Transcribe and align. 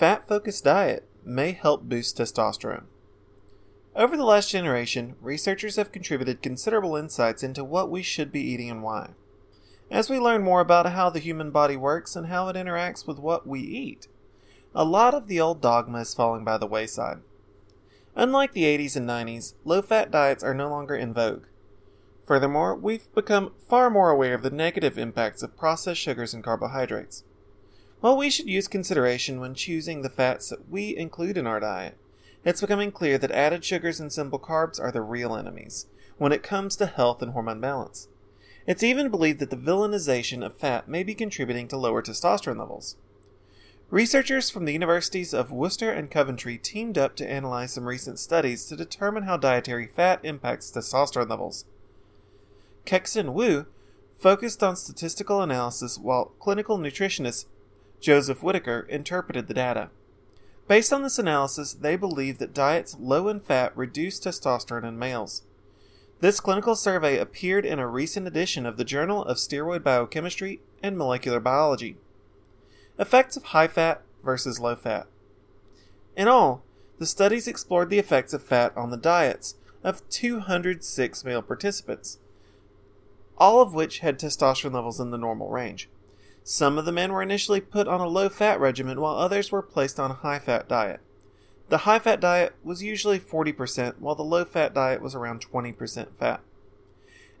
fat 0.00 0.26
focused 0.26 0.64
diet 0.64 1.06
may 1.26 1.52
help 1.52 1.82
boost 1.82 2.16
testosterone. 2.16 2.84
Over 3.94 4.16
the 4.16 4.24
last 4.24 4.48
generation, 4.50 5.14
researchers 5.20 5.76
have 5.76 5.92
contributed 5.92 6.40
considerable 6.40 6.96
insights 6.96 7.42
into 7.42 7.62
what 7.62 7.90
we 7.90 8.02
should 8.02 8.32
be 8.32 8.40
eating 8.40 8.70
and 8.70 8.82
why. 8.82 9.10
As 9.90 10.08
we 10.08 10.18
learn 10.18 10.42
more 10.42 10.62
about 10.62 10.90
how 10.90 11.10
the 11.10 11.18
human 11.18 11.50
body 11.50 11.76
works 11.76 12.16
and 12.16 12.28
how 12.28 12.48
it 12.48 12.56
interacts 12.56 13.06
with 13.06 13.18
what 13.18 13.46
we 13.46 13.60
eat, 13.60 14.08
a 14.74 14.86
lot 14.86 15.12
of 15.12 15.26
the 15.26 15.38
old 15.38 15.60
dogma 15.60 15.98
is 15.98 16.14
falling 16.14 16.46
by 16.46 16.56
the 16.56 16.66
wayside. 16.66 17.18
Unlike 18.16 18.54
the 18.54 18.64
80s 18.64 18.96
and 18.96 19.06
90s, 19.06 19.52
low 19.66 19.82
fat 19.82 20.10
diets 20.10 20.42
are 20.42 20.54
no 20.54 20.70
longer 20.70 20.94
in 20.94 21.12
vogue. 21.12 21.44
Furthermore, 22.24 22.74
we've 22.74 23.14
become 23.14 23.52
far 23.68 23.90
more 23.90 24.08
aware 24.08 24.32
of 24.32 24.42
the 24.42 24.48
negative 24.48 24.96
impacts 24.96 25.42
of 25.42 25.58
processed 25.58 26.00
sugars 26.00 26.32
and 26.32 26.42
carbohydrates. 26.42 27.22
While 28.00 28.16
we 28.16 28.30
should 28.30 28.48
use 28.48 28.66
consideration 28.66 29.40
when 29.40 29.54
choosing 29.54 30.00
the 30.00 30.08
fats 30.08 30.48
that 30.48 30.70
we 30.70 30.96
include 30.96 31.36
in 31.36 31.46
our 31.46 31.60
diet, 31.60 31.98
it's 32.44 32.62
becoming 32.62 32.92
clear 32.92 33.18
that 33.18 33.30
added 33.30 33.62
sugars 33.62 34.00
and 34.00 34.10
simple 34.10 34.38
carbs 34.38 34.80
are 34.80 34.90
the 34.90 35.02
real 35.02 35.36
enemies 35.36 35.86
when 36.16 36.32
it 36.32 36.42
comes 36.42 36.76
to 36.76 36.86
health 36.86 37.20
and 37.20 37.32
hormone 37.32 37.60
balance. 37.60 38.08
It's 38.66 38.82
even 38.82 39.10
believed 39.10 39.38
that 39.40 39.50
the 39.50 39.56
villainization 39.56 40.44
of 40.44 40.56
fat 40.56 40.88
may 40.88 41.02
be 41.02 41.14
contributing 41.14 41.68
to 41.68 41.76
lower 41.76 42.02
testosterone 42.02 42.58
levels. 42.58 42.96
Researchers 43.90 44.48
from 44.48 44.64
the 44.64 44.72
universities 44.72 45.34
of 45.34 45.50
Worcester 45.50 45.90
and 45.90 46.10
Coventry 46.10 46.56
teamed 46.56 46.96
up 46.96 47.16
to 47.16 47.30
analyze 47.30 47.72
some 47.72 47.86
recent 47.86 48.18
studies 48.18 48.64
to 48.66 48.76
determine 48.76 49.24
how 49.24 49.36
dietary 49.36 49.86
fat 49.86 50.20
impacts 50.22 50.70
testosterone 50.70 51.28
levels. 51.28 51.66
Kexin 52.86 53.34
Wu 53.34 53.66
focused 54.16 54.62
on 54.62 54.76
statistical 54.76 55.42
analysis 55.42 55.98
while 55.98 56.32
clinical 56.38 56.78
nutritionist 56.78 57.46
Joseph 58.00 58.42
Whittaker 58.42 58.86
interpreted 58.88 59.46
the 59.46 59.54
data. 59.54 59.90
Based 60.66 60.92
on 60.92 61.02
this 61.02 61.18
analysis, 61.18 61.74
they 61.74 61.96
believe 61.96 62.38
that 62.38 62.54
diets 62.54 62.96
low 62.98 63.28
in 63.28 63.40
fat 63.40 63.76
reduce 63.76 64.18
testosterone 64.18 64.84
in 64.84 64.98
males. 64.98 65.42
This 66.20 66.40
clinical 66.40 66.76
survey 66.76 67.18
appeared 67.18 67.64
in 67.64 67.78
a 67.78 67.88
recent 67.88 68.26
edition 68.26 68.66
of 68.66 68.76
the 68.76 68.84
Journal 68.84 69.24
of 69.24 69.38
Steroid 69.38 69.82
Biochemistry 69.82 70.60
and 70.82 70.96
Molecular 70.96 71.40
Biology. 71.40 71.96
Effects 72.98 73.36
of 73.36 73.44
high 73.44 73.68
fat 73.68 74.02
versus 74.22 74.60
low 74.60 74.76
fat. 74.76 75.06
In 76.16 76.28
all, 76.28 76.62
the 76.98 77.06
studies 77.06 77.48
explored 77.48 77.88
the 77.88 77.98
effects 77.98 78.34
of 78.34 78.42
fat 78.42 78.76
on 78.76 78.90
the 78.90 78.96
diets 78.96 79.54
of 79.82 80.06
206 80.10 81.24
male 81.24 81.42
participants, 81.42 82.18
all 83.38 83.62
of 83.62 83.72
which 83.72 84.00
had 84.00 84.18
testosterone 84.18 84.74
levels 84.74 85.00
in 85.00 85.10
the 85.10 85.18
normal 85.18 85.48
range. 85.48 85.88
Some 86.42 86.78
of 86.78 86.84
the 86.84 86.92
men 86.92 87.12
were 87.12 87.22
initially 87.22 87.60
put 87.60 87.86
on 87.86 88.00
a 88.00 88.08
low 88.08 88.28
fat 88.28 88.58
regimen 88.58 89.00
while 89.00 89.16
others 89.16 89.52
were 89.52 89.62
placed 89.62 90.00
on 90.00 90.10
a 90.10 90.14
high 90.14 90.38
fat 90.38 90.68
diet. 90.68 91.00
The 91.68 91.78
high 91.78 92.00
fat 92.00 92.20
diet 92.20 92.54
was 92.64 92.82
usually 92.82 93.20
40%, 93.20 93.98
while 94.00 94.16
the 94.16 94.24
low 94.24 94.44
fat 94.44 94.74
diet 94.74 95.00
was 95.00 95.14
around 95.14 95.46
20% 95.46 96.16
fat. 96.18 96.40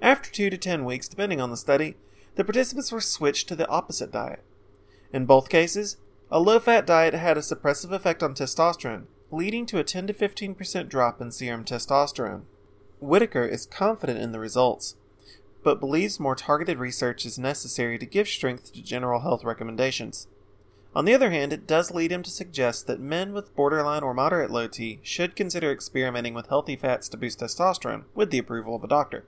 After 0.00 0.30
2 0.30 0.50
to 0.50 0.56
10 0.56 0.84
weeks, 0.84 1.08
depending 1.08 1.40
on 1.40 1.50
the 1.50 1.56
study, 1.56 1.96
the 2.36 2.44
participants 2.44 2.92
were 2.92 3.00
switched 3.00 3.48
to 3.48 3.56
the 3.56 3.68
opposite 3.68 4.12
diet. 4.12 4.44
In 5.12 5.26
both 5.26 5.48
cases, 5.48 5.96
a 6.30 6.38
low 6.38 6.60
fat 6.60 6.86
diet 6.86 7.12
had 7.12 7.36
a 7.36 7.40
suppressive 7.40 7.90
effect 7.90 8.22
on 8.22 8.34
testosterone, 8.34 9.06
leading 9.32 9.66
to 9.66 9.78
a 9.78 9.84
10 9.84 10.06
to 10.06 10.14
15% 10.14 10.88
drop 10.88 11.20
in 11.20 11.32
serum 11.32 11.64
testosterone. 11.64 12.42
Whittaker 13.00 13.44
is 13.46 13.66
confident 13.66 14.20
in 14.20 14.30
the 14.30 14.38
results, 14.38 14.94
but 15.62 15.80
believes 15.80 16.20
more 16.20 16.34
targeted 16.34 16.78
research 16.78 17.26
is 17.26 17.38
necessary 17.38 17.98
to 17.98 18.06
give 18.06 18.28
strength 18.28 18.72
to 18.72 18.82
general 18.82 19.20
health 19.20 19.44
recommendations. 19.44 20.26
On 20.94 21.04
the 21.04 21.14
other 21.14 21.30
hand, 21.30 21.52
it 21.52 21.66
does 21.66 21.92
lead 21.92 22.10
him 22.10 22.22
to 22.24 22.30
suggest 22.30 22.86
that 22.86 22.98
men 22.98 23.32
with 23.32 23.54
borderline 23.54 24.02
or 24.02 24.12
moderate 24.12 24.50
low 24.50 24.66
T 24.66 24.98
should 25.02 25.36
consider 25.36 25.70
experimenting 25.70 26.34
with 26.34 26.48
healthy 26.48 26.74
fats 26.74 27.08
to 27.10 27.16
boost 27.16 27.40
testosterone 27.40 28.04
with 28.14 28.30
the 28.30 28.38
approval 28.38 28.74
of 28.74 28.82
a 28.82 28.88
doctor. 28.88 29.24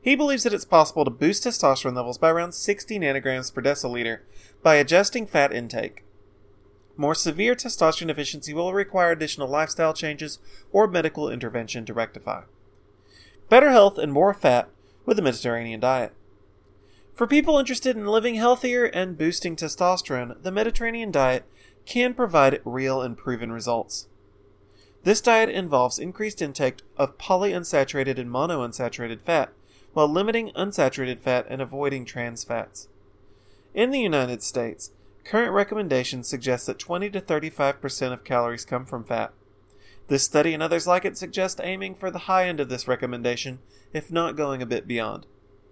He 0.00 0.14
believes 0.14 0.42
that 0.44 0.54
it's 0.54 0.64
possible 0.64 1.04
to 1.04 1.10
boost 1.10 1.44
testosterone 1.44 1.96
levels 1.96 2.18
by 2.18 2.30
around 2.30 2.52
60 2.52 2.98
nanograms 2.98 3.52
per 3.52 3.62
deciliter 3.62 4.20
by 4.62 4.76
adjusting 4.76 5.26
fat 5.26 5.52
intake. 5.52 6.04
More 6.96 7.14
severe 7.14 7.54
testosterone 7.54 8.08
deficiency 8.08 8.54
will 8.54 8.72
require 8.72 9.10
additional 9.12 9.48
lifestyle 9.48 9.92
changes 9.92 10.38
or 10.72 10.86
medical 10.86 11.30
intervention 11.30 11.84
to 11.86 11.94
rectify. 11.94 12.42
Better 13.48 13.70
health 13.70 13.98
and 13.98 14.12
more 14.12 14.32
fat 14.32 14.68
with 15.04 15.18
a 15.18 15.22
Mediterranean 15.22 15.80
diet. 15.80 16.12
For 17.14 17.26
people 17.26 17.58
interested 17.58 17.96
in 17.96 18.06
living 18.06 18.34
healthier 18.34 18.86
and 18.86 19.16
boosting 19.16 19.54
testosterone, 19.54 20.42
the 20.42 20.50
Mediterranean 20.50 21.12
diet 21.12 21.44
can 21.86 22.14
provide 22.14 22.60
real 22.64 23.00
and 23.00 23.16
proven 23.16 23.52
results. 23.52 24.08
This 25.04 25.20
diet 25.20 25.50
involves 25.50 25.98
increased 25.98 26.42
intake 26.42 26.80
of 26.96 27.18
polyunsaturated 27.18 28.18
and 28.18 28.30
monounsaturated 28.30 29.20
fat, 29.20 29.52
while 29.92 30.08
limiting 30.08 30.50
unsaturated 30.56 31.20
fat 31.20 31.46
and 31.48 31.60
avoiding 31.60 32.04
trans 32.04 32.42
fats. 32.42 32.88
In 33.74 33.90
the 33.90 34.00
United 34.00 34.42
States, 34.42 34.90
current 35.24 35.52
recommendations 35.52 36.26
suggest 36.26 36.66
that 36.66 36.78
20 36.78 37.10
to 37.10 37.20
35% 37.20 38.12
of 38.12 38.24
calories 38.24 38.64
come 38.64 38.86
from 38.86 39.04
fat. 39.04 39.32
This 40.08 40.22
study 40.22 40.52
and 40.52 40.62
others 40.62 40.86
like 40.86 41.04
it 41.04 41.16
suggest 41.16 41.60
aiming 41.62 41.94
for 41.94 42.10
the 42.10 42.20
high 42.20 42.46
end 42.46 42.60
of 42.60 42.68
this 42.68 42.86
recommendation, 42.86 43.60
if 43.92 44.12
not 44.12 44.36
going 44.36 44.60
a 44.60 44.66
bit 44.66 44.86
beyond. 44.86 45.26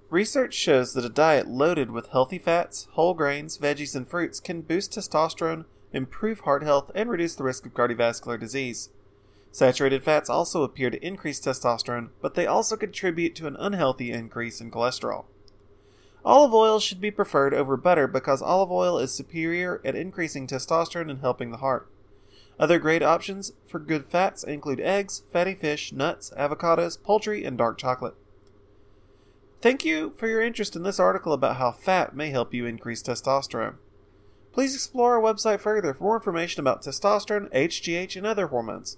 Research 0.08 0.54
shows 0.54 0.94
that 0.94 1.04
a 1.04 1.10
diet 1.10 1.48
loaded 1.48 1.90
with 1.90 2.08
healthy 2.08 2.38
fats, 2.38 2.88
whole 2.92 3.14
grains, 3.14 3.58
veggies, 3.58 3.94
and 3.94 4.08
fruits 4.08 4.40
can 4.40 4.62
boost 4.62 4.92
testosterone, 4.92 5.64
improve 5.92 6.40
heart 6.40 6.62
health, 6.62 6.90
and 6.94 7.10
reduce 7.10 7.34
the 7.34 7.44
risk 7.44 7.66
of 7.66 7.74
cardiovascular 7.74 8.38
disease. 8.38 8.90
Saturated 9.50 10.02
fats 10.02 10.30
also 10.30 10.62
appear 10.62 10.88
to 10.88 11.06
increase 11.06 11.40
testosterone, 11.40 12.08
but 12.22 12.34
they 12.34 12.46
also 12.46 12.76
contribute 12.76 13.34
to 13.36 13.46
an 13.46 13.56
unhealthy 13.58 14.10
increase 14.10 14.60
in 14.62 14.70
cholesterol. 14.70 15.26
Olive 16.24 16.54
oil 16.54 16.78
should 16.80 17.00
be 17.00 17.10
preferred 17.10 17.52
over 17.52 17.76
butter 17.76 18.06
because 18.06 18.40
olive 18.40 18.70
oil 18.70 18.98
is 18.98 19.12
superior 19.12 19.80
at 19.84 19.96
increasing 19.96 20.46
testosterone 20.46 21.10
and 21.10 21.20
helping 21.20 21.50
the 21.50 21.58
heart. 21.58 21.90
Other 22.58 22.78
great 22.78 23.02
options 23.02 23.52
for 23.66 23.78
good 23.78 24.06
fats 24.06 24.44
include 24.44 24.80
eggs, 24.80 25.22
fatty 25.32 25.54
fish, 25.54 25.92
nuts, 25.92 26.32
avocados, 26.36 27.02
poultry, 27.02 27.44
and 27.44 27.58
dark 27.58 27.78
chocolate. 27.78 28.14
Thank 29.60 29.84
you 29.84 30.12
for 30.16 30.26
your 30.26 30.42
interest 30.42 30.74
in 30.74 30.82
this 30.82 30.98
article 30.98 31.32
about 31.32 31.56
how 31.56 31.72
fat 31.72 32.16
may 32.16 32.30
help 32.30 32.52
you 32.52 32.66
increase 32.66 33.02
testosterone. 33.02 33.76
Please 34.52 34.74
explore 34.74 35.16
our 35.16 35.22
website 35.22 35.60
further 35.60 35.94
for 35.94 36.04
more 36.04 36.16
information 36.16 36.60
about 36.60 36.82
testosterone, 36.82 37.50
HGH, 37.52 38.16
and 38.16 38.26
other 38.26 38.48
hormones. 38.48 38.90